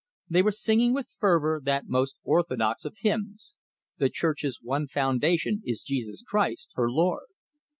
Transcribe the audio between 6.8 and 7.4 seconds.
Lord.